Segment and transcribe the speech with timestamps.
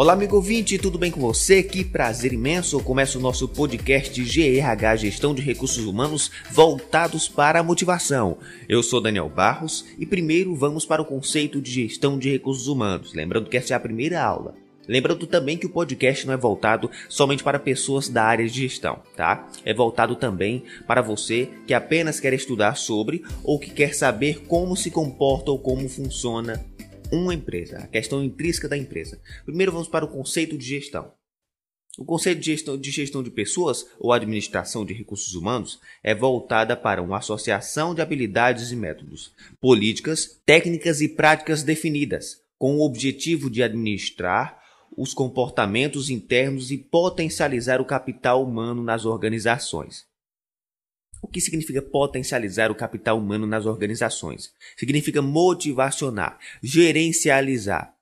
[0.00, 1.60] Olá, amigo ouvinte, tudo bem com você?
[1.60, 2.80] Que prazer imenso!
[2.84, 8.38] Começa o nosso podcast GRH Gestão de Recursos Humanos voltados para a motivação.
[8.68, 13.12] Eu sou Daniel Barros e primeiro vamos para o conceito de gestão de recursos humanos.
[13.12, 14.54] Lembrando que essa é a primeira aula.
[14.86, 19.00] Lembrando também que o podcast não é voltado somente para pessoas da área de gestão,
[19.16, 19.48] tá?
[19.64, 24.76] É voltado também para você que apenas quer estudar sobre ou que quer saber como
[24.76, 26.64] se comporta ou como funciona
[27.12, 29.20] uma empresa, a questão intrínseca da empresa.
[29.44, 31.12] Primeiro vamos para o conceito de gestão.
[31.98, 36.76] O conceito de gestão, de gestão de pessoas ou administração de recursos humanos é voltada
[36.76, 43.50] para uma associação de habilidades e métodos, políticas, técnicas e práticas definidas, com o objetivo
[43.50, 44.62] de administrar
[44.96, 50.07] os comportamentos internos e potencializar o capital humano nas organizações.
[51.20, 54.52] O que significa potencializar o capital humano nas organizações?
[54.76, 57.94] Significa motivacionar, gerencializar,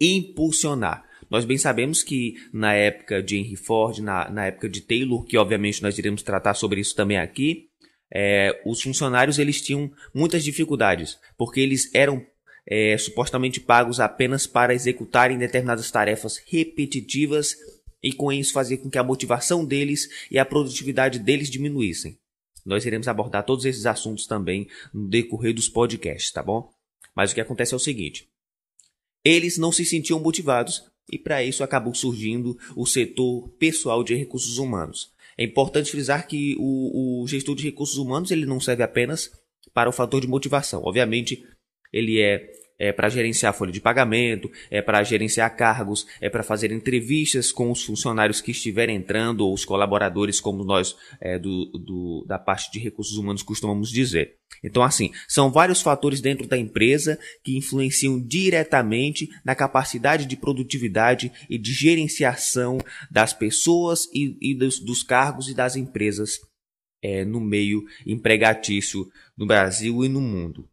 [0.00, 1.04] impulsionar.
[1.30, 5.36] Nós bem sabemos que na época de Henry Ford, na, na época de Taylor, que
[5.36, 7.68] obviamente nós iremos tratar sobre isso também aqui,
[8.10, 12.24] é, os funcionários eles tinham muitas dificuldades, porque eles eram
[12.66, 17.56] é, supostamente pagos apenas para executarem determinadas tarefas repetitivas
[18.02, 22.18] e com isso fazer com que a motivação deles e a produtividade deles diminuíssem.
[22.68, 26.70] Nós iremos abordar todos esses assuntos também no decorrer dos podcasts, tá bom?
[27.16, 28.28] Mas o que acontece é o seguinte:
[29.24, 34.58] eles não se sentiam motivados e para isso acabou surgindo o setor pessoal de recursos
[34.58, 35.10] humanos.
[35.36, 39.30] É importante frisar que o, o gestor de recursos humanos ele não serve apenas
[39.72, 40.82] para o fator de motivação.
[40.84, 41.42] Obviamente,
[41.90, 46.70] ele é é para gerenciar folha de pagamento, é para gerenciar cargos, é para fazer
[46.70, 52.24] entrevistas com os funcionários que estiverem entrando ou os colaboradores, como nós é, do, do,
[52.26, 54.36] da parte de recursos humanos costumamos dizer.
[54.62, 61.32] Então, assim, são vários fatores dentro da empresa que influenciam diretamente na capacidade de produtividade
[61.48, 62.78] e de gerenciação
[63.10, 66.38] das pessoas e, e dos, dos cargos e das empresas
[67.02, 69.06] é, no meio empregatício
[69.36, 70.68] no Brasil e no mundo.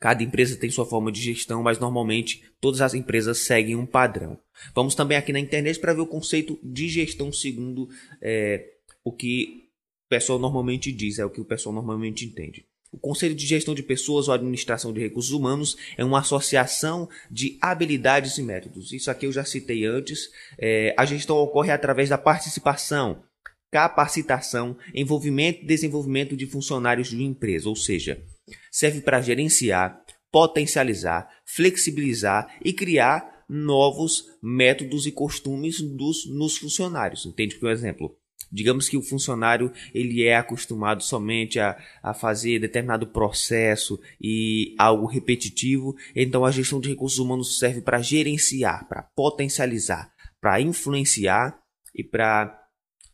[0.00, 4.38] Cada empresa tem sua forma de gestão, mas normalmente todas as empresas seguem um padrão.
[4.74, 7.88] Vamos também aqui na internet para ver o conceito de gestão segundo
[8.22, 8.64] é,
[9.02, 9.68] o que
[10.06, 12.64] o pessoal normalmente diz, é o que o pessoal normalmente entende.
[12.90, 17.58] O conceito de gestão de pessoas ou administração de recursos humanos é uma associação de
[17.60, 18.92] habilidades e métodos.
[18.92, 20.30] Isso aqui eu já citei antes.
[20.58, 23.22] É, a gestão ocorre através da participação,
[23.70, 28.22] capacitação, envolvimento e desenvolvimento de funcionários de uma empresa, ou seja,
[28.70, 37.24] serve para gerenciar, potencializar, flexibilizar e criar novos métodos e costumes dos, nos funcionários.
[37.24, 37.56] Entende?
[37.56, 38.14] Por exemplo,
[38.52, 45.06] digamos que o funcionário ele é acostumado somente a, a fazer determinado processo e algo
[45.06, 51.58] repetitivo, então a gestão de recursos humanos serve para gerenciar, para potencializar, para influenciar
[51.94, 52.67] e para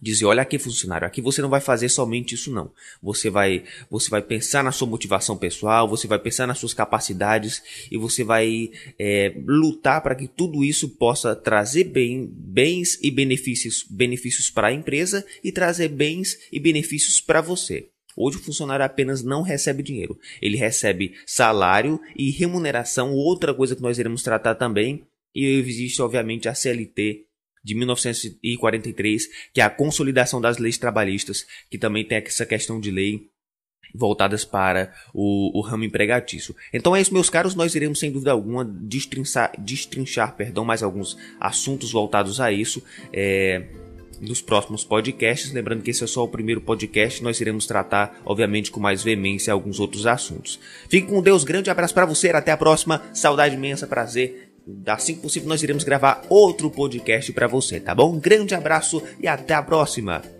[0.00, 2.70] dizer, olha aqui funcionário, aqui você não vai fazer somente isso não.
[3.02, 7.62] Você vai, você vai pensar na sua motivação pessoal, você vai pensar nas suas capacidades
[7.90, 13.84] e você vai é, lutar para que tudo isso possa trazer bem, bens e benefícios,
[13.88, 17.88] benefícios para a empresa e trazer bens e benefícios para você.
[18.16, 23.82] Hoje o funcionário apenas não recebe dinheiro, ele recebe salário e remuneração, outra coisa que
[23.82, 25.04] nós iremos tratar também,
[25.34, 27.26] e existe obviamente a CLT
[27.66, 32.92] de 1943, que é a consolidação das leis trabalhistas, que também tem essa questão de
[32.92, 33.28] lei
[33.92, 36.54] voltadas para o, o ramo empregatício.
[36.72, 41.18] Então é isso, meus caros, nós iremos sem dúvida alguma destrinchar, destrinchar perdão, mais alguns
[41.40, 42.80] assuntos voltados a isso
[43.12, 43.64] é,
[44.20, 45.50] nos próximos podcasts.
[45.50, 49.52] Lembrando que esse é só o primeiro podcast, nós iremos tratar, obviamente, com mais veemência
[49.52, 50.60] alguns outros assuntos.
[50.88, 54.45] Fique com Deus, grande abraço para você, até a próxima, saudade imensa, prazer
[54.86, 58.14] assim que possível, nós iremos gravar outro podcast para você, tá bom?
[58.14, 60.35] Um grande abraço e até a próxima!